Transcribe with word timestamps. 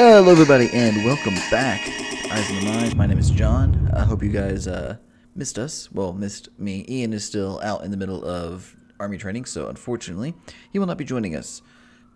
Hello, 0.00 0.30
everybody, 0.30 0.70
and 0.72 1.04
welcome 1.04 1.34
back 1.50 1.80
Eyes 2.30 2.48
on 2.50 2.60
the 2.60 2.64
Mind. 2.66 2.96
My 2.96 3.04
name 3.04 3.18
is 3.18 3.32
John. 3.32 3.90
I 3.92 4.04
hope 4.04 4.22
you 4.22 4.30
guys 4.30 4.68
uh, 4.68 4.96
missed 5.34 5.58
us. 5.58 5.90
Well, 5.90 6.12
missed 6.12 6.50
me. 6.56 6.86
Ian 6.88 7.12
is 7.12 7.24
still 7.24 7.60
out 7.64 7.82
in 7.82 7.90
the 7.90 7.96
middle 7.96 8.24
of 8.24 8.76
army 9.00 9.18
training, 9.18 9.46
so 9.46 9.66
unfortunately, 9.66 10.34
he 10.72 10.78
will 10.78 10.86
not 10.86 10.98
be 10.98 11.04
joining 11.04 11.34
us. 11.34 11.62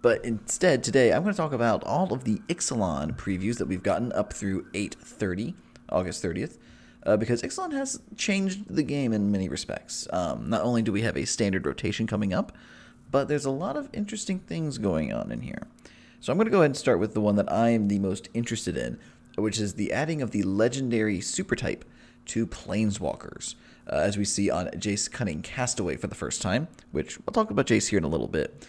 But 0.00 0.24
instead, 0.24 0.84
today 0.84 1.12
I'm 1.12 1.24
going 1.24 1.34
to 1.34 1.36
talk 1.36 1.52
about 1.52 1.82
all 1.82 2.12
of 2.12 2.22
the 2.22 2.36
Ixalan 2.46 3.16
previews 3.16 3.58
that 3.58 3.66
we've 3.66 3.82
gotten 3.82 4.12
up 4.12 4.32
through 4.32 4.70
8:30, 4.74 5.54
August 5.88 6.22
30th, 6.22 6.58
uh, 7.04 7.16
because 7.16 7.42
Ixalan 7.42 7.72
has 7.72 8.00
changed 8.16 8.72
the 8.72 8.84
game 8.84 9.12
in 9.12 9.32
many 9.32 9.48
respects. 9.48 10.06
Um, 10.12 10.48
not 10.48 10.62
only 10.62 10.82
do 10.82 10.92
we 10.92 11.02
have 11.02 11.16
a 11.16 11.24
standard 11.24 11.66
rotation 11.66 12.06
coming 12.06 12.32
up, 12.32 12.56
but 13.10 13.26
there's 13.26 13.44
a 13.44 13.50
lot 13.50 13.76
of 13.76 13.90
interesting 13.92 14.38
things 14.38 14.78
going 14.78 15.12
on 15.12 15.32
in 15.32 15.40
here. 15.40 15.66
So 16.22 16.32
I'm 16.32 16.38
going 16.38 16.46
to 16.46 16.52
go 16.52 16.58
ahead 16.58 16.66
and 16.66 16.76
start 16.76 17.00
with 17.00 17.14
the 17.14 17.20
one 17.20 17.34
that 17.34 17.50
I 17.50 17.70
am 17.70 17.88
the 17.88 17.98
most 17.98 18.28
interested 18.32 18.76
in, 18.76 18.96
which 19.34 19.58
is 19.58 19.74
the 19.74 19.92
adding 19.92 20.22
of 20.22 20.30
the 20.30 20.44
legendary 20.44 21.20
super 21.20 21.56
type 21.56 21.84
to 22.26 22.46
planeswalkers, 22.46 23.56
uh, 23.90 23.96
as 23.96 24.16
we 24.16 24.24
see 24.24 24.48
on 24.48 24.68
Jace 24.68 25.10
Cunning 25.10 25.42
Castaway 25.42 25.96
for 25.96 26.06
the 26.06 26.14
first 26.14 26.40
time, 26.40 26.68
which 26.92 27.18
we'll 27.18 27.32
talk 27.32 27.50
about 27.50 27.66
Jace 27.66 27.88
here 27.88 27.98
in 27.98 28.04
a 28.04 28.08
little 28.08 28.28
bit. 28.28 28.68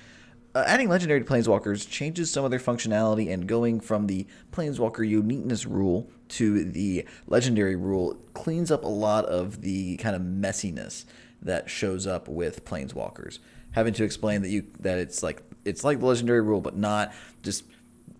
Uh, 0.56 0.64
adding 0.66 0.90
legendary 0.90 1.20
to 1.20 1.26
planeswalkers 1.28 1.88
changes 1.88 2.32
some 2.32 2.44
of 2.44 2.50
their 2.50 2.60
functionality, 2.60 3.32
and 3.32 3.48
going 3.48 3.80
from 3.80 4.08
the 4.08 4.26
planeswalker 4.52 5.08
uniqueness 5.08 5.68
rule 5.68 6.10
to 6.30 6.64
the 6.64 7.06
legendary 7.28 7.76
rule 7.76 8.18
cleans 8.34 8.72
up 8.72 8.84
a 8.84 8.88
lot 8.88 9.26
of 9.26 9.62
the 9.62 9.96
kind 9.98 10.16
of 10.16 10.24
messiness 10.24 11.06
that 11.40 11.70
shows 11.70 12.08
up 12.08 12.28
with 12.28 12.66
planeswalkers. 12.66 13.38
Having 13.74 13.94
to 13.96 14.04
explain 14.04 14.42
that 14.42 14.50
you 14.50 14.66
that 14.80 14.98
it's 14.98 15.22
like 15.22 15.42
it's 15.66 15.84
like 15.84 16.00
the 16.00 16.06
legendary 16.06 16.42
rule, 16.42 16.62
but 16.62 16.76
not. 16.76 17.14
Just 17.42 17.66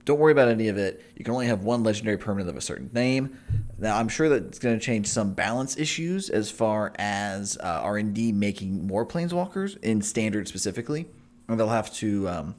don't 0.06 0.20
worry 0.20 0.32
about 0.32 0.50
any 0.50 0.68
of 0.68 0.78
it. 0.78 1.02
You 1.16 1.24
can 1.24 1.34
only 1.34 1.48
have 1.48 1.64
one 1.64 1.84
legendary 1.84 2.18
permanent 2.18 2.50
of 2.50 2.58
a 2.58 2.62
certain 2.62 2.90
name. 2.94 3.38
Now, 3.78 3.98
I'm 3.98 4.10
sure 4.10 4.30
that 4.30 4.44
it's 4.46 4.60
going 4.60 4.78
to 4.78 4.84
change 4.84 5.08
some 5.08 5.34
balance 5.34 5.78
issues 5.78 6.30
as 6.30 6.52
far 6.52 6.94
as 6.98 7.58
uh, 7.58 7.82
R&D 7.84 8.34
making 8.34 8.86
more 8.86 9.06
planeswalkers 9.06 9.82
in 9.82 10.02
standard 10.02 10.48
specifically, 10.48 11.08
and 11.48 11.60
they'll 11.60 11.70
have 11.70 11.94
to 11.96 12.28
um, 12.28 12.56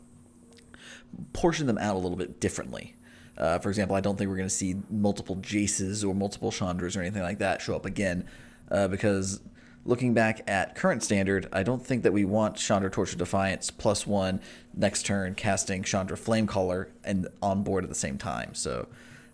portion 1.32 1.66
them 1.66 1.78
out 1.78 1.96
a 1.96 1.98
little 1.98 2.16
bit 2.16 2.40
differently. 2.40 2.94
Uh, 3.36 3.58
for 3.58 3.68
example, 3.68 3.96
I 3.96 4.00
don't 4.00 4.16
think 4.16 4.30
we're 4.30 4.36
going 4.36 4.48
to 4.48 4.54
see 4.54 4.76
multiple 4.88 5.36
Jaces 5.36 6.06
or 6.08 6.14
multiple 6.14 6.50
Chandras 6.50 6.96
or 6.96 7.00
anything 7.00 7.22
like 7.22 7.38
that 7.40 7.60
show 7.60 7.74
up 7.74 7.84
again, 7.84 8.24
uh, 8.70 8.88
because 8.88 9.40
looking 9.84 10.14
back 10.14 10.42
at 10.48 10.74
current 10.74 11.02
standard, 11.02 11.48
I 11.52 11.62
don't 11.62 11.84
think 11.84 12.02
that 12.02 12.12
we 12.12 12.24
want 12.24 12.56
Chandra 12.56 12.90
Torch 12.90 13.12
of 13.12 13.18
Defiance 13.18 13.70
plus 13.70 14.06
one 14.06 14.40
next 14.74 15.04
turn 15.04 15.34
casting 15.34 15.82
Chandra 15.82 16.16
Flamecaller 16.16 16.88
and 17.04 17.28
on 17.42 17.62
board 17.62 17.84
at 17.84 17.90
the 17.90 17.96
same 17.96 18.18
time. 18.18 18.54
So 18.54 18.88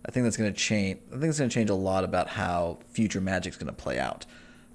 I 0.05 0.11
think 0.11 0.25
that's 0.25 0.37
going 0.37 0.51
to 0.51 0.59
change. 0.59 0.99
I 1.09 1.13
think 1.13 1.25
it's 1.25 1.39
going 1.39 1.49
to 1.49 1.53
change 1.53 1.69
a 1.69 1.75
lot 1.75 2.03
about 2.03 2.27
how 2.27 2.79
future 2.89 3.21
Magic's 3.21 3.57
going 3.57 3.67
to 3.67 3.73
play 3.73 3.99
out. 3.99 4.25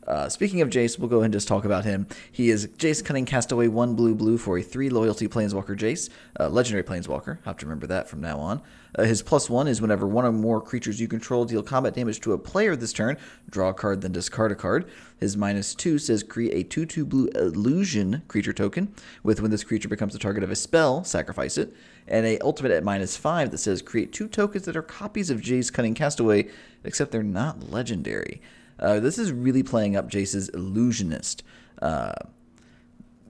Uh, 0.06 0.28
speaking 0.28 0.60
of 0.60 0.70
Jace, 0.70 0.98
we'll 0.98 1.08
go 1.08 1.16
ahead 1.16 1.26
and 1.26 1.32
just 1.32 1.48
talk 1.48 1.64
about 1.64 1.84
him. 1.84 2.06
He 2.30 2.50
is 2.50 2.68
Jace 2.78 3.04
Cunning 3.04 3.26
Castaway, 3.26 3.66
1 3.68 3.94
blue 3.94 4.14
blue 4.14 4.38
for 4.38 4.58
a 4.58 4.62
3 4.62 4.88
loyalty 4.88 5.26
Planeswalker 5.26 5.76
Jace, 5.76 6.10
uh, 6.38 6.48
legendary 6.48 6.84
Planeswalker. 6.84 7.38
Have 7.44 7.56
to 7.58 7.66
remember 7.66 7.88
that 7.88 8.08
from 8.08 8.20
now 8.20 8.38
on. 8.38 8.62
Uh, 8.96 9.02
his 9.02 9.20
plus 9.20 9.50
1 9.50 9.66
is 9.66 9.82
whenever 9.82 10.06
one 10.06 10.24
or 10.24 10.32
more 10.32 10.60
creatures 10.60 11.00
you 11.00 11.08
control 11.08 11.44
deal 11.44 11.62
combat 11.62 11.94
damage 11.94 12.20
to 12.20 12.32
a 12.32 12.38
player 12.38 12.77
this 12.77 12.92
turn, 12.92 13.16
draw 13.50 13.70
a 13.70 13.74
card, 13.74 14.00
then 14.00 14.12
discard 14.12 14.52
a 14.52 14.54
card. 14.54 14.88
His 15.18 15.36
minus 15.36 15.74
2 15.74 15.98
says 15.98 16.22
create 16.22 16.54
a 16.54 16.62
2 16.62 16.86
2 16.86 17.04
blue 17.04 17.27
illusion 17.34 18.22
creature 18.28 18.52
token, 18.52 18.94
with 19.24 19.40
when 19.40 19.50
this 19.50 19.64
creature 19.64 19.88
becomes 19.88 20.12
the 20.12 20.18
target 20.18 20.44
of 20.44 20.50
a 20.50 20.56
spell, 20.56 21.02
sacrifice 21.02 21.58
it. 21.58 21.74
And 22.06 22.24
a 22.24 22.39
ultimate 22.39 22.70
at 22.70 22.84
minus 22.84 23.16
5 23.16 23.50
that 23.50 23.58
says 23.58 23.83
create 23.83 24.12
two 24.12 24.28
tokens 24.28 24.66
that 24.66 24.77
are 24.77 24.83
copies 24.83 25.30
of 25.30 25.40
Jace 25.40 25.72
Cunning 25.72 25.95
Castaway, 25.95 26.48
except 26.84 27.11
they're 27.11 27.24
not 27.24 27.70
legendary. 27.70 28.40
Uh, 28.79 29.01
this 29.01 29.19
is 29.19 29.33
really 29.33 29.63
playing 29.63 29.97
up 29.97 30.11
Jace's 30.11 30.48
illusionist, 30.51 31.42
uh, 31.83 32.13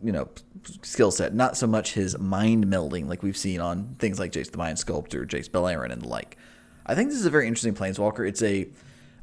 you 0.03 0.12
know, 0.12 0.29
skill 0.83 1.11
set. 1.11 1.34
Not 1.34 1.57
so 1.57 1.67
much 1.67 1.95
his 1.95 2.19
mind 2.19 2.67
melding 2.67 3.09
like 3.09 3.23
we've 3.23 3.37
seen 3.37 3.61
on 3.61 3.97
things 3.99 4.19
like 4.19 4.33
Jace 4.33 4.51
the 4.51 4.59
Mind 4.59 4.79
Sculptor, 4.79 5.25
Jace 5.25 5.49
Beleren, 5.49 5.93
and 5.93 6.03
the 6.03 6.09
like. 6.09 6.37
I 6.84 6.95
think 6.95 7.11
this 7.11 7.19
is 7.19 7.27
a 7.27 7.31
very 7.31 7.47
interesting 7.47 7.75
planeswalker. 7.75 8.29
It's 8.29 8.43
a 8.43 8.69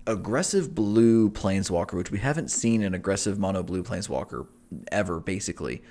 aggressive 0.08 0.76
blue 0.76 1.30
planeswalker, 1.30 1.94
which 1.94 2.12
we 2.12 2.20
haven't 2.20 2.50
seen 2.52 2.84
an 2.84 2.94
aggressive 2.94 3.40
mono 3.40 3.64
blue 3.64 3.84
planeswalker 3.84 4.48
ever, 4.92 5.20
basically. 5.20 5.84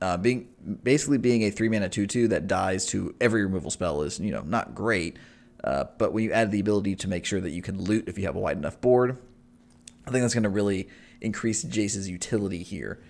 Uh, 0.00 0.16
being 0.16 0.48
basically 0.82 1.18
being 1.18 1.42
a 1.42 1.50
three 1.50 1.68
mana 1.68 1.88
two 1.88 2.06
two 2.06 2.26
that 2.28 2.46
dies 2.46 2.86
to 2.86 3.14
every 3.20 3.44
removal 3.44 3.70
spell 3.70 4.02
is 4.02 4.18
you 4.18 4.30
know 4.30 4.40
not 4.42 4.74
great, 4.74 5.18
uh, 5.62 5.84
but 5.98 6.12
when 6.12 6.24
you 6.24 6.32
add 6.32 6.50
the 6.50 6.60
ability 6.60 6.96
to 6.96 7.06
make 7.06 7.26
sure 7.26 7.40
that 7.40 7.50
you 7.50 7.60
can 7.60 7.78
loot 7.82 8.08
if 8.08 8.16
you 8.16 8.24
have 8.24 8.34
a 8.34 8.38
wide 8.38 8.56
enough 8.56 8.80
board, 8.80 9.18
I 10.10 10.12
think 10.12 10.24
that's 10.24 10.34
going 10.34 10.42
to 10.42 10.48
really 10.50 10.88
increase 11.20 11.64
Jace's 11.64 12.08
utility 12.08 12.64
here. 12.64 13.00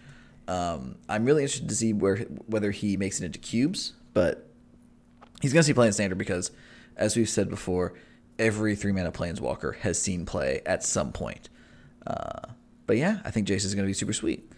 Um, 0.47 0.97
I'm 1.09 1.25
really 1.25 1.43
interested 1.43 1.69
to 1.71 1.75
see 1.75 1.95
where 1.95 2.19
whether 2.47 2.73
he 2.73 2.99
makes 2.99 3.21
it 3.21 3.25
into 3.25 3.39
cubes, 3.39 3.95
but 4.13 4.47
he's 5.41 5.53
going 5.55 5.63
to 5.63 5.67
see 5.67 5.73
play 5.73 5.87
in 5.87 5.95
standard 5.95 6.19
because, 6.19 6.51
as 6.97 7.17
we've 7.17 7.29
said 7.29 7.49
before, 7.49 7.95
every 8.39 8.77
three 8.77 8.93
mana 8.93 9.13
planeswalker 9.13 9.77
has 9.77 10.01
seen 10.01 10.27
play 10.27 10.61
at 10.67 10.85
some 10.85 11.11
point. 11.11 11.49
Uh, 12.07 12.49
but 12.87 12.99
yeah, 12.99 13.21
I 13.25 13.31
think 13.31 13.49
Jace 13.49 13.65
is 13.65 13.75
going 13.75 13.87
to 13.87 13.91
be 13.91 13.95
super 13.95 14.13
sweet. 14.13 14.53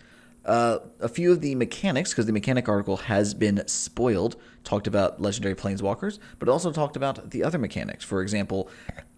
Uh, 0.45 0.79
a 1.01 1.09
few 1.09 1.31
of 1.31 1.41
the 1.41 1.55
mechanics, 1.55 2.11
because 2.11 2.27
the 2.27 2.33
mechanic 2.33 2.69
article 2.69 2.97
has 2.97 3.33
been 3.33 3.63
spoiled, 3.69 4.37
talked 4.65 4.87
about 4.87 5.21
legendary 5.21 5.55
planeswalkers, 5.55 6.19
but 6.39 6.49
also 6.49 6.73
talked 6.73 6.97
about 6.97 7.31
the 7.31 7.45
other 7.45 7.59
mechanics. 7.59 8.05
For 8.05 8.23
example, 8.23 8.69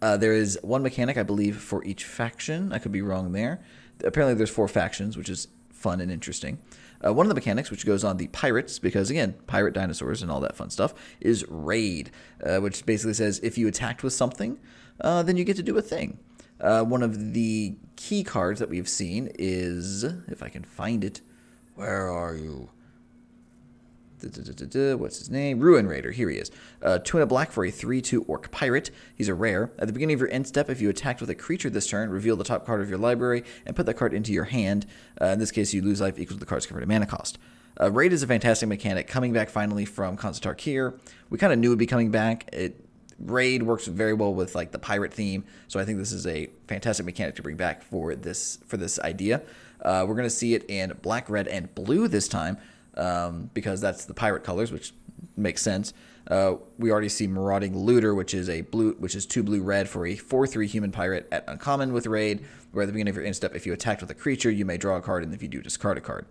uh, 0.02 0.16
there 0.16 0.34
is 0.34 0.58
one 0.62 0.82
mechanic, 0.82 1.16
I 1.16 1.22
believe, 1.22 1.56
for 1.56 1.82
each 1.84 2.04
faction. 2.04 2.72
I 2.72 2.78
could 2.78 2.92
be 2.92 3.02
wrong 3.02 3.32
there. 3.32 3.62
Apparently, 4.02 4.34
there's 4.34 4.50
four 4.50 4.68
factions, 4.68 5.16
which 5.16 5.28
is 5.28 5.48
fun 5.70 6.00
and 6.00 6.10
interesting. 6.10 6.58
Uh, 7.04 7.12
one 7.12 7.26
of 7.26 7.28
the 7.28 7.34
mechanics, 7.34 7.70
which 7.70 7.84
goes 7.84 8.04
on 8.04 8.16
the 8.16 8.26
pirates, 8.28 8.78
because 8.78 9.10
again, 9.10 9.34
pirate 9.46 9.74
dinosaurs 9.74 10.22
and 10.22 10.30
all 10.30 10.40
that 10.40 10.56
fun 10.56 10.70
stuff, 10.70 10.94
is 11.20 11.44
raid, 11.48 12.10
uh, 12.42 12.58
which 12.58 12.86
basically 12.86 13.14
says 13.14 13.38
if 13.42 13.58
you 13.58 13.68
attacked 13.68 14.02
with 14.02 14.12
something, 14.12 14.58
uh, 15.00 15.22
then 15.22 15.36
you 15.36 15.44
get 15.44 15.56
to 15.56 15.62
do 15.62 15.76
a 15.76 15.82
thing. 15.82 16.18
Uh, 16.60 16.82
one 16.82 17.02
of 17.02 17.34
the 17.34 17.76
key 17.96 18.24
cards 18.24 18.60
that 18.60 18.68
we've 18.68 18.88
seen 18.88 19.30
is, 19.38 20.04
if 20.04 20.42
I 20.42 20.48
can 20.48 20.64
find 20.64 21.04
it, 21.04 21.20
where 21.74 22.10
are 22.10 22.34
you? 22.34 22.70
What's 24.22 25.18
his 25.18 25.30
name? 25.30 25.60
Ruin 25.60 25.86
Raider. 25.86 26.10
Here 26.10 26.30
he 26.30 26.38
is. 26.38 26.50
Uh, 26.82 26.98
two 26.98 27.18
and 27.18 27.24
a 27.24 27.26
black 27.26 27.52
for 27.52 27.64
a 27.64 27.70
3 27.70 28.00
2 28.00 28.22
Orc 28.22 28.50
Pirate. 28.50 28.90
He's 29.14 29.28
a 29.28 29.34
rare. 29.34 29.70
At 29.78 29.86
the 29.86 29.92
beginning 29.92 30.14
of 30.14 30.20
your 30.20 30.30
end 30.30 30.46
step, 30.46 30.70
if 30.70 30.80
you 30.80 30.88
attacked 30.88 31.20
with 31.20 31.28
a 31.28 31.34
creature 31.34 31.68
this 31.68 31.86
turn, 31.86 32.08
reveal 32.08 32.36
the 32.36 32.44
top 32.44 32.64
card 32.64 32.80
of 32.80 32.88
your 32.88 32.98
library 32.98 33.44
and 33.66 33.76
put 33.76 33.84
that 33.86 33.94
card 33.94 34.14
into 34.14 34.32
your 34.32 34.44
hand. 34.44 34.86
Uh, 35.20 35.26
in 35.26 35.38
this 35.38 35.50
case, 35.50 35.74
you 35.74 35.82
lose 35.82 36.00
life 36.00 36.18
equal 36.18 36.36
to 36.36 36.40
the 36.40 36.46
card's 36.46 36.66
converted 36.66 36.88
mana 36.88 37.06
cost. 37.06 37.38
Uh, 37.80 37.90
Raid 37.90 38.12
is 38.12 38.22
a 38.22 38.26
fantastic 38.26 38.68
mechanic, 38.68 39.08
coming 39.08 39.32
back 39.32 39.50
finally 39.50 39.84
from 39.84 40.16
Khans 40.16 40.38
of 40.38 40.44
Tarkir. 40.44 40.98
We 41.28 41.38
kind 41.38 41.52
of 41.52 41.58
knew 41.58 41.68
it 41.68 41.70
would 41.70 41.78
be 41.78 41.86
coming 41.86 42.10
back. 42.10 42.48
It 42.52 42.83
Raid 43.18 43.62
works 43.62 43.86
very 43.86 44.12
well 44.12 44.34
with 44.34 44.54
like 44.54 44.72
the 44.72 44.78
pirate 44.78 45.12
theme, 45.12 45.44
so 45.68 45.78
I 45.78 45.84
think 45.84 45.98
this 45.98 46.12
is 46.12 46.26
a 46.26 46.48
fantastic 46.66 47.06
mechanic 47.06 47.36
to 47.36 47.42
bring 47.42 47.56
back 47.56 47.82
for 47.82 48.14
this 48.14 48.58
for 48.66 48.76
this 48.76 48.98
idea. 49.00 49.42
Uh, 49.80 50.04
we're 50.06 50.14
going 50.14 50.26
to 50.26 50.30
see 50.30 50.54
it 50.54 50.68
in 50.68 50.92
black, 51.02 51.28
red, 51.28 51.46
and 51.46 51.74
blue 51.74 52.08
this 52.08 52.28
time 52.28 52.56
um, 52.96 53.50
because 53.54 53.80
that's 53.80 54.06
the 54.06 54.14
pirate 54.14 54.44
colors, 54.44 54.72
which 54.72 54.92
makes 55.36 55.62
sense. 55.62 55.92
Uh, 56.28 56.54
we 56.78 56.90
already 56.90 57.08
see 57.08 57.26
Marauding 57.26 57.76
Looter, 57.76 58.14
which 58.14 58.32
is 58.32 58.48
a 58.48 58.62
blue, 58.62 58.94
which 58.94 59.14
is 59.14 59.26
two 59.26 59.42
blue 59.42 59.62
red 59.62 59.88
for 59.88 60.06
a 60.06 60.16
four 60.16 60.46
three 60.46 60.66
human 60.66 60.90
pirate 60.90 61.28
at 61.30 61.44
uncommon 61.46 61.92
with 61.92 62.06
raid. 62.06 62.44
Where 62.72 62.82
at 62.82 62.86
the 62.86 62.92
beginning 62.92 63.10
of 63.10 63.16
your 63.16 63.26
end 63.26 63.36
step, 63.36 63.54
if 63.54 63.66
you 63.66 63.72
attacked 63.72 64.00
with 64.00 64.10
a 64.10 64.14
creature, 64.14 64.50
you 64.50 64.64
may 64.64 64.78
draw 64.78 64.96
a 64.96 65.00
card, 65.00 65.22
and 65.22 65.34
if 65.34 65.42
you 65.42 65.48
do, 65.48 65.60
discard 65.60 65.98
a 65.98 66.00
card. 66.00 66.26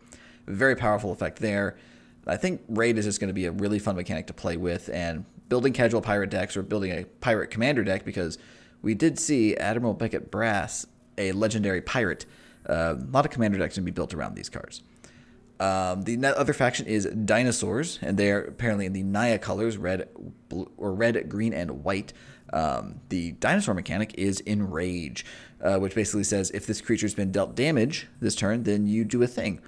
Very 0.47 0.75
powerful 0.75 1.11
effect 1.11 1.39
there. 1.39 1.77
I 2.25 2.37
think 2.37 2.61
raid 2.67 2.97
is 2.97 3.05
just 3.05 3.19
going 3.19 3.29
to 3.29 3.33
be 3.33 3.45
a 3.45 3.51
really 3.51 3.79
fun 3.79 3.95
mechanic 3.95 4.27
to 4.27 4.33
play 4.33 4.57
with, 4.57 4.89
and 4.89 5.25
building 5.49 5.73
casual 5.73 6.01
pirate 6.01 6.29
decks 6.29 6.57
or 6.57 6.63
building 6.63 6.91
a 6.91 7.05
pirate 7.21 7.49
commander 7.49 7.83
deck 7.83 8.05
because 8.05 8.37
we 8.81 8.93
did 8.93 9.19
see 9.19 9.55
Admiral 9.55 9.93
Beckett 9.93 10.31
Brass, 10.31 10.85
a 11.17 11.31
legendary 11.31 11.81
pirate. 11.81 12.25
Uh, 12.67 12.95
a 12.97 13.11
lot 13.11 13.25
of 13.25 13.31
commander 13.31 13.57
decks 13.57 13.75
can 13.75 13.85
be 13.85 13.91
built 13.91 14.13
around 14.13 14.35
these 14.35 14.49
cards. 14.49 14.81
Um, 15.59 16.01
the 16.01 16.17
other 16.37 16.53
faction 16.53 16.87
is 16.87 17.05
dinosaurs, 17.05 17.99
and 18.01 18.17
they're 18.17 18.41
apparently 18.41 18.85
in 18.85 18.93
the 18.93 19.03
Naya 19.03 19.39
colors, 19.39 19.77
red, 19.77 20.09
or 20.77 20.93
red, 20.93 21.29
green, 21.29 21.53
and 21.53 21.83
white. 21.83 22.11
Um, 22.51 22.99
the 23.09 23.31
dinosaur 23.33 23.73
mechanic 23.73 24.13
is 24.15 24.43
enrage, 24.45 25.25
uh, 25.61 25.77
which 25.77 25.95
basically 25.95 26.23
says 26.23 26.51
if 26.51 26.67
this 26.67 26.81
creature's 26.81 27.15
been 27.15 27.31
dealt 27.31 27.55
damage 27.55 28.07
this 28.19 28.35
turn, 28.35 28.63
then 28.63 28.87
you 28.87 29.05
do 29.05 29.23
a 29.23 29.27
thing. 29.27 29.61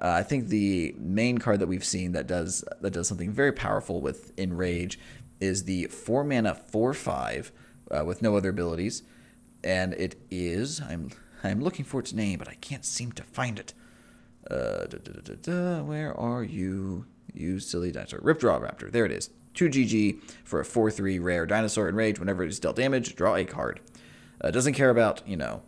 Uh, 0.00 0.08
I 0.08 0.22
think 0.22 0.48
the 0.48 0.94
main 0.98 1.38
card 1.38 1.60
that 1.60 1.66
we've 1.66 1.84
seen 1.84 2.12
that 2.12 2.26
does 2.26 2.64
that 2.80 2.92
does 2.92 3.08
something 3.08 3.32
very 3.32 3.52
powerful 3.52 4.00
with 4.00 4.32
enrage 4.38 4.98
is 5.40 5.64
the 5.64 5.86
four 5.86 6.24
mana 6.24 6.54
four 6.54 6.94
five 6.94 7.52
uh, 7.90 8.04
with 8.04 8.22
no 8.22 8.36
other 8.36 8.50
abilities, 8.50 9.02
and 9.62 9.92
it 9.94 10.18
is 10.30 10.80
I'm 10.80 11.10
I'm 11.42 11.60
looking 11.60 11.84
for 11.84 12.00
its 12.00 12.12
name, 12.12 12.38
but 12.38 12.48
I 12.48 12.54
can't 12.54 12.84
seem 12.84 13.12
to 13.12 13.22
find 13.22 13.58
it. 13.58 13.74
Uh, 14.50 14.86
da, 14.86 14.98
da, 14.98 15.34
da, 15.40 15.82
where 15.82 16.18
are 16.18 16.42
you, 16.42 17.06
you 17.32 17.60
silly 17.60 17.92
dinosaur? 17.92 18.20
Ripjaw 18.20 18.60
Raptor. 18.60 18.90
There 18.90 19.06
it 19.06 19.12
is. 19.12 19.30
2 19.54 19.68
GG 19.68 20.20
for 20.44 20.60
a 20.60 20.64
4 20.64 20.90
3 20.90 21.18
rare 21.18 21.46
dinosaur 21.46 21.88
enrage. 21.88 22.18
Whenever 22.18 22.42
it 22.42 22.48
is 22.48 22.60
dealt 22.60 22.76
damage, 22.76 23.16
draw 23.16 23.36
a 23.36 23.44
card. 23.44 23.80
Uh, 24.42 24.50
doesn't 24.50 24.74
care 24.74 24.90
about, 24.90 25.26
you 25.28 25.36
know, 25.36 25.62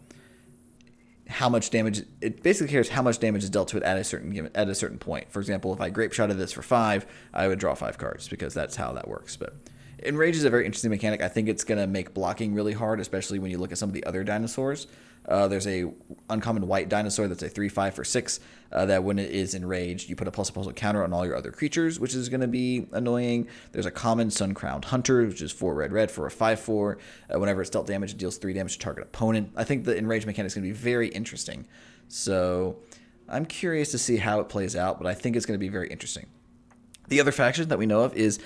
how 1.32 1.48
much 1.48 1.70
damage 1.70 2.02
it 2.20 2.42
basically 2.42 2.70
cares 2.70 2.88
how 2.90 3.02
much 3.02 3.18
damage 3.18 3.42
is 3.42 3.50
dealt 3.50 3.68
to 3.68 3.76
it 3.76 3.82
at 3.82 3.96
a 3.96 4.04
certain 4.04 4.50
at 4.54 4.68
a 4.68 4.74
certain 4.74 4.98
point. 4.98 5.30
For 5.32 5.40
example, 5.40 5.72
if 5.72 5.80
I 5.80 5.90
Grapeshot 5.90 6.30
of 6.30 6.38
this 6.38 6.52
for 6.52 6.62
five, 6.62 7.06
I 7.32 7.48
would 7.48 7.58
draw 7.58 7.74
five 7.74 7.98
cards 7.98 8.28
because 8.28 8.54
that's 8.54 8.76
how 8.76 8.92
that 8.92 9.08
works. 9.08 9.36
But 9.36 9.54
enrage 10.04 10.36
is 10.36 10.44
a 10.44 10.50
very 10.50 10.66
interesting 10.66 10.90
mechanic. 10.90 11.22
I 11.22 11.28
think 11.28 11.48
it's 11.48 11.64
gonna 11.64 11.86
make 11.86 12.14
blocking 12.14 12.54
really 12.54 12.72
hard, 12.72 13.00
especially 13.00 13.38
when 13.38 13.50
you 13.50 13.58
look 13.58 13.72
at 13.72 13.78
some 13.78 13.88
of 13.88 13.94
the 13.94 14.04
other 14.04 14.24
dinosaurs. 14.24 14.86
Uh, 15.26 15.46
there's 15.46 15.68
a 15.68 15.84
uncommon 16.30 16.66
white 16.66 16.88
dinosaur 16.88 17.28
that's 17.28 17.42
a 17.42 17.48
three 17.48 17.68
five 17.68 17.94
for 17.94 18.04
six. 18.04 18.40
Uh, 18.72 18.86
that 18.86 19.04
when 19.04 19.18
it 19.18 19.30
is 19.30 19.54
enraged, 19.54 20.08
you 20.08 20.16
put 20.16 20.26
a 20.26 20.30
plus 20.30 20.50
plus 20.50 20.66
counter 20.74 21.04
on 21.04 21.12
all 21.12 21.26
your 21.26 21.36
other 21.36 21.52
creatures, 21.52 22.00
which 22.00 22.14
is 22.14 22.28
going 22.30 22.40
to 22.40 22.48
be 22.48 22.86
annoying. 22.92 23.46
There's 23.72 23.86
a 23.86 23.90
common 23.90 24.30
sun 24.30 24.54
crowned 24.54 24.86
hunter, 24.86 25.26
which 25.26 25.42
is 25.42 25.52
four 25.52 25.74
red 25.74 25.92
red 25.92 26.10
for 26.10 26.26
a 26.26 26.30
five 26.30 26.58
four. 26.58 26.98
Uh, 27.32 27.38
whenever 27.38 27.60
it's 27.60 27.70
dealt 27.70 27.86
damage, 27.86 28.12
it 28.12 28.18
deals 28.18 28.38
three 28.38 28.52
damage 28.52 28.72
to 28.74 28.78
target 28.78 29.04
opponent. 29.04 29.52
I 29.56 29.64
think 29.64 29.84
the 29.84 29.96
enrage 29.96 30.26
mechanic 30.26 30.48
is 30.48 30.54
going 30.54 30.66
to 30.66 30.72
be 30.72 30.78
very 30.78 31.08
interesting. 31.08 31.66
So 32.08 32.78
I'm 33.28 33.46
curious 33.46 33.90
to 33.92 33.98
see 33.98 34.16
how 34.16 34.40
it 34.40 34.48
plays 34.48 34.74
out, 34.74 34.98
but 34.98 35.06
I 35.06 35.14
think 35.14 35.36
it's 35.36 35.46
going 35.46 35.58
to 35.58 35.64
be 35.64 35.68
very 35.68 35.88
interesting. 35.88 36.26
The 37.08 37.20
other 37.20 37.32
faction 37.32 37.68
that 37.68 37.78
we 37.78 37.86
know 37.86 38.00
of 38.02 38.14
is 38.14 38.38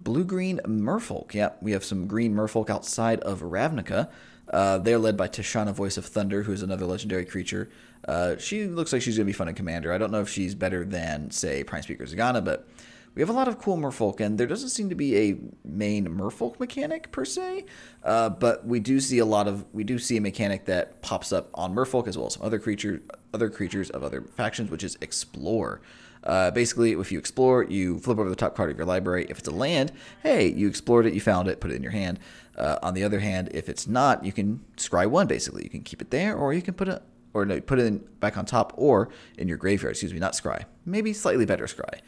blue 0.00 0.24
green 0.24 0.60
merfolk. 0.66 1.34
Yep, 1.34 1.58
we 1.62 1.72
have 1.72 1.84
some 1.84 2.06
green 2.06 2.34
merfolk 2.34 2.70
outside 2.70 3.20
of 3.20 3.40
Ravnica. 3.40 4.10
Uh, 4.48 4.78
they're 4.78 4.98
led 4.98 5.16
by 5.16 5.28
Tishana, 5.28 5.72
Voice 5.72 5.96
of 5.96 6.04
Thunder, 6.04 6.42
who's 6.42 6.62
another 6.62 6.84
legendary 6.84 7.24
creature. 7.24 7.70
Uh, 8.06 8.36
she 8.36 8.66
looks 8.66 8.92
like 8.92 9.00
she's 9.00 9.16
going 9.16 9.26
to 9.26 9.32
be 9.32 9.32
fun 9.32 9.48
in 9.48 9.54
Commander. 9.54 9.92
I 9.92 9.98
don't 9.98 10.12
know 10.12 10.20
if 10.20 10.28
she's 10.28 10.54
better 10.54 10.84
than, 10.84 11.30
say, 11.30 11.64
Prime 11.64 11.82
Speaker 11.82 12.04
Zegana, 12.04 12.44
but 12.44 12.68
we 13.14 13.22
have 13.22 13.28
a 13.28 13.32
lot 13.32 13.48
of 13.48 13.58
cool 13.58 13.76
merfolk, 13.76 14.20
and 14.20 14.38
there 14.38 14.46
doesn't 14.46 14.70
seem 14.70 14.88
to 14.88 14.94
be 14.94 15.16
a 15.16 15.36
main 15.64 16.06
merfolk 16.06 16.58
mechanic 16.58 17.12
per 17.12 17.24
se, 17.24 17.64
uh, 18.02 18.28
but 18.28 18.66
we 18.66 18.80
do 18.80 19.00
see 19.00 19.18
a 19.18 19.24
lot 19.24 19.46
of 19.46 19.64
we 19.72 19.84
do 19.84 19.98
see 19.98 20.16
a 20.16 20.20
mechanic 20.20 20.64
that 20.64 21.00
pops 21.02 21.32
up 21.32 21.50
on 21.54 21.74
merfolk 21.74 22.08
as 22.08 22.18
well 22.18 22.26
as 22.26 22.34
some 22.34 22.44
other 22.44 22.58
creature 22.58 23.02
other 23.32 23.50
creatures 23.50 23.90
of 23.90 24.02
other 24.02 24.22
factions, 24.22 24.70
which 24.70 24.84
is 24.84 24.96
explore. 25.00 25.80
Uh, 26.24 26.50
basically, 26.50 26.92
if 26.92 27.12
you 27.12 27.18
explore, 27.18 27.64
you 27.64 27.98
flip 27.98 28.18
over 28.18 28.30
the 28.30 28.36
top 28.36 28.54
card 28.56 28.70
of 28.70 28.78
your 28.78 28.86
library. 28.86 29.26
If 29.28 29.38
it's 29.38 29.48
a 29.48 29.52
land, 29.52 29.92
hey, 30.22 30.48
you 30.48 30.66
explored 30.68 31.04
it, 31.04 31.12
you 31.12 31.20
found 31.20 31.48
it, 31.48 31.60
put 31.60 31.70
it 31.70 31.74
in 31.74 31.82
your 31.82 31.92
hand. 31.92 32.18
Uh, 32.56 32.78
on 32.82 32.94
the 32.94 33.04
other 33.04 33.20
hand, 33.20 33.50
if 33.52 33.68
it's 33.68 33.86
not, 33.86 34.24
you 34.24 34.32
can 34.32 34.64
scry 34.76 35.06
one. 35.06 35.26
Basically, 35.26 35.64
you 35.64 35.68
can 35.68 35.82
keep 35.82 36.00
it 36.00 36.10
there, 36.10 36.34
or 36.34 36.54
you 36.54 36.62
can 36.62 36.72
put 36.72 36.88
it, 36.88 37.02
or 37.34 37.44
no, 37.44 37.60
put 37.60 37.78
it 37.78 37.84
in, 37.84 37.98
back 38.20 38.38
on 38.38 38.46
top, 38.46 38.72
or 38.76 39.10
in 39.36 39.48
your 39.48 39.58
graveyard. 39.58 39.92
Excuse 39.92 40.14
me, 40.14 40.18
not 40.18 40.32
scry. 40.32 40.64
Maybe 40.86 41.12
slightly 41.12 41.44
better 41.44 41.66
scry. 41.66 42.00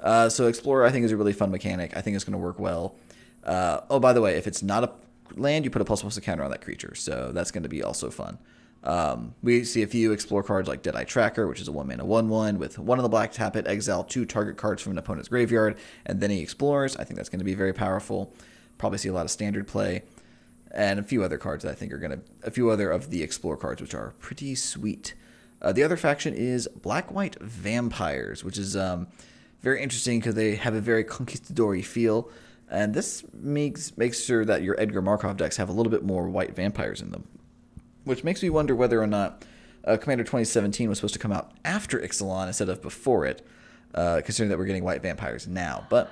Uh, 0.00 0.28
so 0.28 0.46
explorer, 0.46 0.84
I 0.84 0.90
think, 0.90 1.04
is 1.04 1.12
a 1.12 1.16
really 1.16 1.32
fun 1.32 1.50
mechanic. 1.50 1.96
I 1.96 2.00
think 2.00 2.14
it's 2.14 2.24
going 2.24 2.32
to 2.32 2.38
work 2.38 2.58
well. 2.58 2.96
Uh, 3.44 3.80
oh, 3.90 3.98
by 3.98 4.12
the 4.12 4.20
way, 4.20 4.36
if 4.36 4.46
it's 4.46 4.62
not 4.62 4.84
a 4.84 4.92
land, 5.34 5.64
you 5.64 5.70
put 5.70 5.82
a 5.82 5.84
plus 5.84 6.02
plus 6.02 6.18
counter 6.20 6.44
on 6.44 6.50
that 6.50 6.60
creature, 6.60 6.94
so 6.94 7.32
that's 7.32 7.50
going 7.50 7.62
to 7.62 7.68
be 7.68 7.82
also 7.82 8.10
fun. 8.10 8.38
Um, 8.84 9.34
we 9.42 9.64
see 9.64 9.82
a 9.82 9.86
few 9.86 10.12
explore 10.12 10.42
cards 10.42 10.68
like 10.68 10.82
Deadeye 10.82 11.04
Tracker, 11.04 11.48
which 11.48 11.60
is 11.60 11.66
a 11.68 11.72
one 11.72 11.88
mana 11.88 12.04
one 12.04 12.28
one 12.28 12.58
with 12.58 12.78
one 12.78 12.98
of 12.98 13.02
the 13.02 13.08
black 13.08 13.32
tap 13.32 13.56
it, 13.56 13.66
exile 13.66 14.04
two 14.04 14.24
target 14.24 14.56
cards 14.56 14.80
from 14.80 14.92
an 14.92 14.98
opponent's 14.98 15.28
graveyard, 15.28 15.76
and 16.06 16.20
then 16.20 16.30
he 16.30 16.40
explores. 16.40 16.96
I 16.96 17.04
think 17.04 17.16
that's 17.16 17.28
going 17.28 17.40
to 17.40 17.44
be 17.44 17.54
very 17.54 17.72
powerful. 17.72 18.32
Probably 18.78 18.98
see 18.98 19.08
a 19.08 19.12
lot 19.12 19.24
of 19.24 19.30
standard 19.32 19.66
play, 19.66 20.02
and 20.70 21.00
a 21.00 21.02
few 21.02 21.24
other 21.24 21.38
cards 21.38 21.64
that 21.64 21.72
I 21.72 21.74
think 21.74 21.92
are 21.92 21.98
going 21.98 22.12
to 22.12 22.20
a 22.44 22.50
few 22.50 22.70
other 22.70 22.90
of 22.90 23.10
the 23.10 23.22
explore 23.22 23.56
cards 23.56 23.82
which 23.82 23.94
are 23.94 24.14
pretty 24.20 24.54
sweet. 24.54 25.14
Uh, 25.60 25.72
the 25.72 25.82
other 25.82 25.96
faction 25.96 26.34
is 26.34 26.68
Black 26.68 27.10
White 27.10 27.36
Vampires, 27.40 28.44
which 28.44 28.56
is 28.56 28.76
um, 28.76 29.08
very 29.60 29.82
interesting 29.82 30.20
because 30.20 30.34
they 30.34 30.56
have 30.56 30.74
a 30.74 30.80
very 30.80 31.04
conquistador 31.04 31.78
feel. 31.82 32.30
And 32.70 32.92
this 32.92 33.24
makes 33.32 33.96
makes 33.96 34.22
sure 34.22 34.44
that 34.44 34.62
your 34.62 34.78
Edgar 34.78 35.00
Markov 35.00 35.38
decks 35.38 35.56
have 35.56 35.68
a 35.68 35.72
little 35.72 35.90
bit 35.90 36.04
more 36.04 36.28
white 36.28 36.54
vampires 36.54 37.00
in 37.00 37.10
them 37.10 37.26
which 38.08 38.24
makes 38.24 38.42
me 38.42 38.50
wonder 38.50 38.74
whether 38.74 39.00
or 39.00 39.06
not 39.06 39.44
uh, 39.84 39.96
Commander 39.96 40.24
2017 40.24 40.88
was 40.88 40.98
supposed 40.98 41.14
to 41.14 41.20
come 41.20 41.30
out 41.30 41.52
after 41.64 42.00
Ixalan 42.00 42.46
instead 42.46 42.68
of 42.68 42.82
before 42.82 43.26
it, 43.26 43.46
uh, 43.94 44.22
considering 44.24 44.48
that 44.48 44.58
we're 44.58 44.64
getting 44.64 44.82
white 44.82 45.02
vampires 45.02 45.46
now. 45.46 45.86
But 45.90 46.10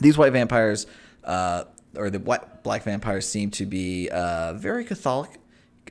these 0.00 0.18
white 0.18 0.32
vampires, 0.32 0.86
uh, 1.24 1.64
or 1.96 2.10
the 2.10 2.18
white 2.18 2.62
black 2.62 2.82
vampires, 2.82 3.26
seem 3.26 3.50
to 3.52 3.64
be 3.64 4.10
uh, 4.10 4.54
very 4.54 4.84
Catholic, 4.84 5.30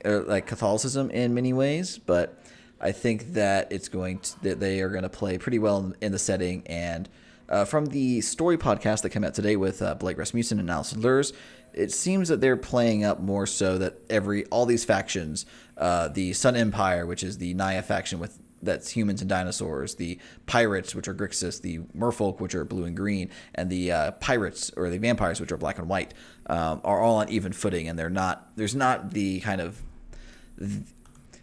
uh, 0.04 0.20
like 0.26 0.46
Catholicism 0.46 1.10
in 1.10 1.34
many 1.34 1.52
ways. 1.52 1.98
But 1.98 2.37
I 2.80 2.92
think 2.92 3.34
that 3.34 3.72
it's 3.72 3.88
going 3.88 4.20
to, 4.20 4.42
that 4.42 4.60
they 4.60 4.80
are 4.80 4.88
going 4.88 5.02
to 5.02 5.08
play 5.08 5.38
pretty 5.38 5.58
well 5.58 5.92
in, 6.00 6.12
the 6.12 6.18
setting 6.18 6.62
and. 6.66 7.08
Uh, 7.50 7.64
from 7.64 7.86
the 7.86 8.20
story 8.20 8.58
podcast 8.58 9.00
that 9.00 9.08
came 9.08 9.24
out 9.24 9.32
today 9.32 9.56
with 9.56 9.80
uh, 9.80 9.94
Blake 9.94 10.18
Rasmussen 10.18 10.60
and 10.60 10.68
Alison 10.68 11.00
Luhrs, 11.00 11.32
it 11.72 11.90
seems 11.92 12.28
that 12.28 12.42
they're 12.42 12.58
playing 12.58 13.04
up 13.04 13.20
more 13.20 13.46
so 13.46 13.78
that 13.78 13.94
every 14.10 14.44
all 14.46 14.66
these 14.66 14.84
factions, 14.84 15.46
uh, 15.78 16.08
the 16.08 16.34
Sun 16.34 16.56
Empire, 16.56 17.06
which 17.06 17.22
is 17.22 17.38
the 17.38 17.54
Naya 17.54 17.82
faction 17.82 18.18
with 18.18 18.38
that's 18.62 18.90
humans 18.90 19.20
and 19.20 19.28
dinosaurs, 19.28 19.94
the 19.94 20.18
pirates, 20.46 20.94
which 20.94 21.06
are 21.08 21.14
Grixis, 21.14 21.60
the 21.60 21.78
merfolk, 21.96 22.40
which 22.40 22.54
are 22.54 22.64
blue 22.64 22.84
and 22.84 22.96
green, 22.96 23.30
and 23.54 23.70
the 23.70 23.92
uh, 23.92 24.10
pirates 24.12 24.70
or 24.76 24.90
the 24.90 24.98
vampires, 24.98 25.40
which 25.40 25.52
are 25.52 25.56
black 25.56 25.78
and 25.78 25.88
white, 25.88 26.14
um, 26.46 26.80
are 26.84 27.00
all 27.00 27.16
on 27.16 27.28
even 27.28 27.52
footing, 27.52 27.88
and 27.88 27.98
they're 27.98 28.10
not. 28.10 28.50
There's 28.56 28.74
not 28.74 29.12
the 29.12 29.40
kind 29.40 29.60
of 29.60 29.80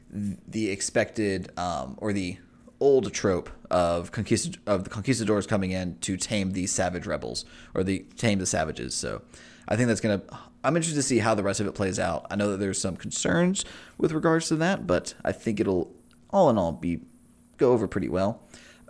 the 0.10 0.70
expected 0.70 1.52
um, 1.58 1.96
or 1.98 2.14
the 2.14 2.38
old 2.80 3.12
trope 3.14 3.50
of 3.72 4.12
conquistad- 4.12 4.58
of 4.66 4.84
the 4.84 4.90
conquistadors 4.90 5.48
coming 5.48 5.72
in 5.72 5.98
to 6.00 6.18
tame 6.18 6.52
these 6.52 6.72
savage 6.72 7.06
rebels 7.06 7.46
or 7.74 7.84
the 7.84 8.00
tame 8.18 8.40
the 8.40 8.46
savages. 8.46 8.94
So 8.94 9.22
I 9.68 9.76
think 9.76 9.88
that's 9.88 10.02
to. 10.02 10.22
I'm 10.64 10.76
interested 10.76 11.00
to 11.00 11.04
see 11.04 11.20
how 11.20 11.36
the 11.36 11.44
rest 11.44 11.60
of 11.60 11.68
it 11.68 11.74
plays 11.74 12.00
out. 12.00 12.26
I 12.32 12.36
know 12.36 12.50
that 12.52 12.58
there's 12.58 12.82
some 12.82 12.98
concerns 12.98 13.66
with 13.98 14.12
regards 14.12 14.48
to 14.48 14.56
that, 14.56 14.88
but 14.88 15.14
I 15.24 15.32
think 15.32 15.60
it'll, 15.60 15.94
all 16.32 16.50
in 16.50 16.58
all, 16.58 16.72
be 16.72 17.02
go 17.58 17.72
over 17.72 17.88
pretty 17.88 18.10
well. 18.10 18.42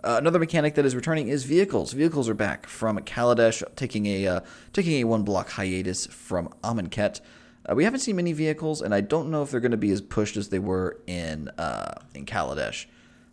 Uh, 0.02 0.16
another 0.18 0.38
mechanic 0.38 0.74
that 0.74 0.86
is 0.86 0.94
returning 0.94 1.28
is 1.28 1.44
vehicles. 1.44 1.92
Vehicles 1.92 2.28
are 2.28 2.34
back 2.34 2.66
from 2.66 2.98
Kaladesh, 3.00 3.62
taking 3.76 4.06
a 4.06 4.26
uh, 4.26 4.40
taking 4.72 4.94
a 4.94 5.04
one 5.04 5.22
block 5.22 5.50
hiatus 5.50 6.06
from 6.06 6.48
Amonkhet. 6.62 7.20
Uh, 7.68 7.74
we 7.74 7.84
haven't 7.84 8.00
seen 8.00 8.16
many 8.16 8.32
vehicles, 8.32 8.80
and 8.80 8.94
I 8.94 9.00
don't 9.00 9.30
know 9.30 9.42
if 9.42 9.50
they're 9.50 9.60
going 9.60 9.70
to 9.72 9.76
be 9.76 9.90
as 9.90 10.00
pushed 10.00 10.36
as 10.36 10.48
they 10.48 10.58
were 10.58 11.00
in 11.06 11.48
uh, 11.50 12.00
in 12.14 12.26
Kaladesh. 12.26 12.86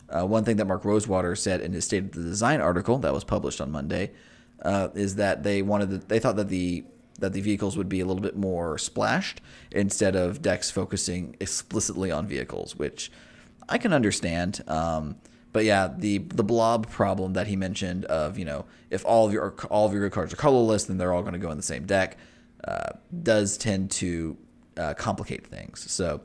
Uh, 0.08 0.26
one 0.26 0.44
thing 0.44 0.56
that 0.56 0.66
Mark 0.66 0.84
Rosewater 0.84 1.34
said 1.34 1.60
in 1.60 1.72
his 1.72 1.84
State 1.84 2.04
of 2.04 2.12
the 2.12 2.22
Design 2.22 2.60
article 2.60 2.98
that 2.98 3.12
was 3.12 3.24
published 3.24 3.60
on 3.60 3.70
Monday 3.70 4.12
uh, 4.62 4.88
is 4.94 5.16
that 5.16 5.42
they 5.42 5.62
wanted 5.62 5.90
the, 5.90 5.98
they 5.98 6.18
thought 6.18 6.36
that 6.36 6.48
the 6.48 6.84
that 7.20 7.32
the 7.32 7.40
vehicles 7.40 7.76
would 7.76 7.88
be 7.88 8.00
a 8.00 8.04
little 8.04 8.22
bit 8.22 8.36
more 8.36 8.76
splashed 8.76 9.40
instead 9.70 10.16
of 10.16 10.42
decks 10.42 10.70
focusing 10.70 11.36
explicitly 11.38 12.10
on 12.10 12.26
vehicles, 12.26 12.74
which 12.76 13.10
I 13.68 13.78
can 13.78 13.92
understand. 13.92 14.62
Um, 14.66 15.16
but 15.52 15.64
yeah, 15.64 15.88
the 15.96 16.18
the 16.18 16.42
blob 16.42 16.90
problem 16.90 17.34
that 17.34 17.46
he 17.46 17.54
mentioned 17.54 18.04
of 18.06 18.36
you 18.38 18.44
know 18.44 18.64
if 18.90 19.04
all 19.06 19.26
of 19.26 19.32
your 19.32 19.54
all 19.70 19.86
of 19.86 19.92
your 19.94 20.10
cards 20.10 20.32
are 20.32 20.36
colorless, 20.36 20.84
then 20.84 20.98
they're 20.98 21.12
all 21.12 21.22
going 21.22 21.34
to 21.34 21.38
go 21.38 21.50
in 21.50 21.56
the 21.56 21.62
same 21.62 21.86
deck, 21.86 22.18
uh, 22.66 22.92
does 23.22 23.56
tend 23.56 23.90
to 23.92 24.36
uh, 24.76 24.94
complicate 24.94 25.46
things. 25.46 25.90
So 25.90 26.22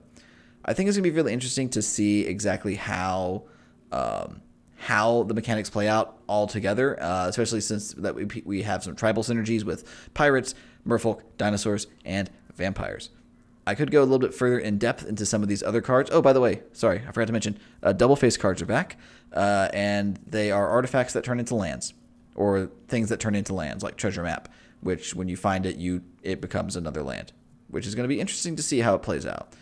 I 0.65 0.73
think 0.73 0.87
it's 0.87 0.97
going 0.97 1.03
to 1.03 1.09
be 1.09 1.15
really 1.15 1.33
interesting 1.33 1.69
to 1.69 1.81
see 1.81 2.25
exactly 2.25 2.75
how. 2.75 3.43
Um, 3.91 4.41
how 4.81 5.23
the 5.23 5.33
mechanics 5.33 5.69
play 5.69 5.89
out 5.89 6.19
all 6.25 6.47
together, 6.47 6.97
uh, 7.03 7.27
especially 7.27 7.59
since 7.59 7.91
that 7.95 8.15
we, 8.15 8.25
we 8.45 8.61
have 8.61 8.81
some 8.81 8.95
tribal 8.95 9.23
synergies 9.23 9.65
with 9.65 9.83
pirates, 10.13 10.55
merfolk, 10.87 11.19
dinosaurs, 11.37 11.87
and 12.05 12.29
vampires. 12.55 13.09
I 13.67 13.75
could 13.75 13.91
go 13.91 14.01
a 14.01 14.05
little 14.05 14.19
bit 14.19 14.33
further 14.33 14.57
in 14.57 14.77
depth 14.77 15.05
into 15.05 15.25
some 15.25 15.43
of 15.43 15.49
these 15.49 15.61
other 15.61 15.81
cards. 15.81 16.09
Oh, 16.13 16.21
by 16.21 16.31
the 16.31 16.39
way, 16.39 16.61
sorry, 16.71 17.01
I 17.05 17.11
forgot 17.11 17.27
to 17.27 17.33
mention, 17.33 17.59
uh, 17.83 17.91
double 17.91 18.15
face 18.15 18.37
cards 18.37 18.61
are 18.61 18.65
back, 18.65 18.97
uh, 19.33 19.67
and 19.73 20.17
they 20.25 20.49
are 20.49 20.69
artifacts 20.69 21.11
that 21.11 21.25
turn 21.25 21.41
into 21.41 21.55
lands, 21.55 21.93
or 22.35 22.71
things 22.87 23.09
that 23.09 23.19
turn 23.19 23.35
into 23.35 23.53
lands, 23.53 23.83
like 23.83 23.97
treasure 23.97 24.23
map, 24.23 24.47
which 24.81 25.15
when 25.15 25.27
you 25.27 25.37
find 25.37 25.65
it, 25.65 25.77
you 25.77 26.03
it 26.21 26.41
becomes 26.41 26.75
another 26.75 27.03
land, 27.03 27.31
which 27.67 27.85
is 27.85 27.95
going 27.95 28.05
to 28.05 28.13
be 28.13 28.19
interesting 28.19 28.55
to 28.55 28.63
see 28.63 28.79
how 28.79 28.95
it 28.95 29.01
plays 29.01 29.25
out. 29.25 29.53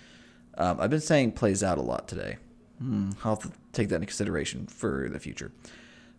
Um, 0.58 0.80
I've 0.80 0.90
been 0.90 1.02
saying 1.02 1.34
plays 1.34 1.64
out 1.64 1.78
a 1.78 1.82
lot 1.82 2.08
today. 2.08 2.38
Hmm, 2.80 3.12
I'll 3.24 3.42
take 3.74 3.90
that 3.90 3.96
into 3.96 4.08
consideration 4.08 4.68
for 4.68 5.10
the 5.10 5.20
future. 5.20 5.52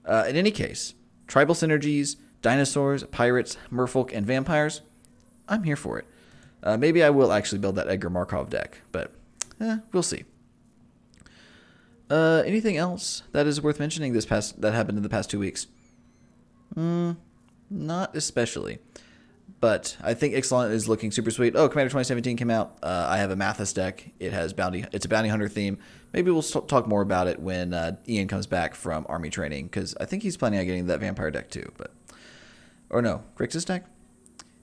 Uh, 0.04 0.24
in 0.28 0.36
any 0.36 0.50
case, 0.50 0.94
tribal 1.26 1.54
synergies, 1.54 2.16
dinosaurs, 2.42 3.04
pirates, 3.04 3.56
merfolk, 3.70 4.12
and 4.12 4.26
vampires 4.26 4.82
I'm 5.48 5.62
here 5.62 5.76
for 5.76 5.98
it. 5.98 6.06
Uh, 6.62 6.76
maybe 6.76 7.02
I 7.02 7.10
will 7.10 7.32
actually 7.32 7.58
build 7.58 7.76
that 7.76 7.88
Edgar 7.88 8.10
Markov 8.10 8.50
deck, 8.50 8.82
but 8.92 9.14
eh, 9.60 9.78
we'll 9.92 10.02
see. 10.02 10.24
Uh, 12.10 12.42
anything 12.44 12.76
else 12.76 13.22
that 13.32 13.46
is 13.46 13.60
worth 13.60 13.78
mentioning 13.78 14.12
this 14.12 14.26
past 14.26 14.60
that 14.60 14.74
happened 14.74 14.98
in 14.98 15.02
the 15.02 15.08
past 15.08 15.30
two 15.30 15.38
weeks? 15.38 15.66
Hmm, 16.74 17.12
not 17.70 18.16
especially. 18.16 18.78
But 19.60 19.96
I 20.02 20.14
think 20.14 20.34
Ixalan 20.34 20.70
is 20.70 20.88
looking 20.88 21.10
super 21.10 21.30
sweet. 21.30 21.56
Oh, 21.56 21.68
Commander 21.68 21.88
2017 21.88 22.36
came 22.36 22.50
out. 22.50 22.78
Uh, 22.82 23.06
I 23.08 23.18
have 23.18 23.30
a 23.30 23.36
Mathas 23.36 23.74
deck. 23.74 24.10
It 24.20 24.32
has 24.32 24.52
bounty. 24.52 24.84
It's 24.92 25.04
a 25.04 25.08
bounty 25.08 25.28
hunter 25.28 25.48
theme. 25.48 25.78
Maybe 26.12 26.30
we'll 26.30 26.42
talk 26.42 26.86
more 26.86 27.02
about 27.02 27.26
it 27.26 27.40
when 27.40 27.74
uh, 27.74 27.96
Ian 28.08 28.28
comes 28.28 28.46
back 28.46 28.74
from 28.74 29.04
army 29.08 29.30
training 29.30 29.66
because 29.66 29.96
I 30.00 30.04
think 30.04 30.22
he's 30.22 30.36
planning 30.36 30.60
on 30.60 30.66
getting 30.66 30.86
that 30.86 31.00
vampire 31.00 31.30
deck 31.30 31.50
too. 31.50 31.72
But 31.76 31.92
Or 32.88 33.02
no, 33.02 33.24
Grixis 33.36 33.64
deck? 33.64 33.84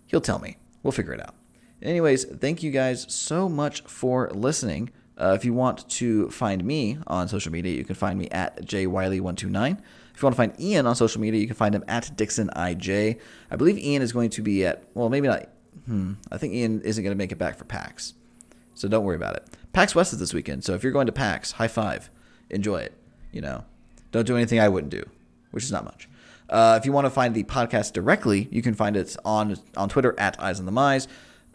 He'll 0.08 0.22
tell 0.22 0.40
me. 0.40 0.58
We'll 0.82 0.92
figure 0.94 1.14
it 1.14 1.20
out. 1.20 1.36
Anyways, 1.82 2.24
thank 2.24 2.64
you 2.64 2.72
guys 2.72 3.06
so 3.14 3.50
much 3.50 3.82
for 3.82 4.30
listening. 4.34 4.92
Uh, 5.18 5.34
if 5.36 5.44
you 5.44 5.54
want 5.54 5.88
to 5.90 6.30
find 6.30 6.64
me 6.64 6.98
on 7.08 7.28
social 7.28 7.52
media, 7.52 7.76
you 7.76 7.84
can 7.84 7.96
find 7.96 8.18
me 8.18 8.30
at 8.30 8.66
jwiley129. 8.66 9.80
If 10.16 10.22
you 10.22 10.26
want 10.28 10.36
to 10.36 10.38
find 10.38 10.60
Ian 10.62 10.88
on 10.88 10.96
social 10.96 11.20
media, 11.20 11.42
you 11.42 11.48
can 11.48 11.58
find 11.58 11.76
him 11.76 11.84
at 11.90 12.10
DixonIJ. 12.16 13.20
I 13.52 13.56
believe 13.58 13.78
Ian 13.78 14.02
is 14.02 14.14
going 14.14 14.30
to 14.32 14.42
be 14.42 14.66
at, 14.66 14.86
well, 14.94 15.10
maybe 15.10 15.28
not. 15.28 15.50
Hmm. 15.86 16.14
I 16.32 16.38
think 16.38 16.54
Ian 16.54 16.82
isn't 16.82 17.04
going 17.04 17.14
to 17.14 17.18
make 17.18 17.34
it 17.34 17.38
back 17.38 17.58
for 17.58 17.66
PAX. 17.66 18.14
So 18.76 18.88
don't 18.88 19.04
worry 19.04 19.18
about 19.18 19.36
it. 19.36 19.46
PAX 19.74 19.94
West 19.94 20.14
is 20.14 20.20
this 20.20 20.34
weekend. 20.34 20.64
So 20.64 20.74
if 20.74 20.84
you're 20.84 20.94
going 20.94 21.08
to 21.08 21.12
PAX, 21.12 21.54
high 21.54 21.68
five. 21.68 22.10
Enjoy 22.50 22.78
it. 22.78 22.94
You 23.34 23.42
know, 23.42 23.66
don't 24.14 24.26
do 24.26 24.38
anything 24.38 24.60
I 24.60 24.70
wouldn't 24.70 24.92
do, 24.92 25.04
which 25.52 25.66
is 25.66 25.72
not 25.72 25.84
much. 25.84 26.08
Uh, 26.50 26.78
if 26.80 26.86
you 26.86 26.94
want 26.94 27.06
to 27.06 27.10
find 27.10 27.36
the 27.36 27.44
podcast 27.44 27.92
directly, 27.92 28.48
you 28.52 28.62
can 28.62 28.74
find 28.74 28.96
it 28.96 29.18
on 29.26 29.58
on 29.76 29.90
Twitter 29.90 30.16
at 30.18 30.40
Eyes 30.40 30.60
on 30.60 30.66
the 30.66 30.72
Mize. 30.72 31.08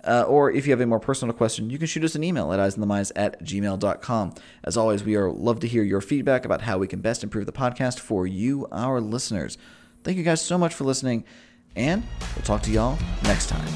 Uh, 0.05 0.23
or 0.23 0.51
if 0.51 0.67
you 0.67 0.73
have 0.73 0.81
a 0.81 0.87
more 0.87 1.01
personal 1.01 1.35
question, 1.35 1.71
you 1.71 1.79
can 1.79 1.87
shoot 1.87 2.05
us 2.05 2.15
an 2.15 2.25
email 2.25 2.53
at 2.53 2.59
eyesonthemise 2.61 3.13
at 3.17 3.43
gmail.com. 3.45 4.35
As 4.65 4.77
always, 4.77 5.05
we 5.05 5.17
are 5.17 5.31
love 5.31 5.61
to 5.61 5.69
hear 5.69 5.83
your 5.83 6.01
feedback 6.01 6.45
about 6.45 6.63
how 6.63 6.79
we 6.79 6.87
can 6.87 7.01
best 7.01 7.23
improve 7.23 7.47
the 7.47 7.53
podcast 7.53 7.99
for 7.99 8.27
you, 8.27 8.67
our 8.73 9.01
listeners. 9.01 9.59
Thank 10.03 10.17
you 10.17 10.25
guys 10.25 10.41
so 10.41 10.57
much 10.57 10.75
for 10.75 10.85
listening, 10.85 11.25
and 11.77 12.03
we'll 12.35 12.45
talk 12.45 12.63
to 12.63 12.71
y'all 12.71 12.99
next 13.25 13.49
time. 13.49 13.69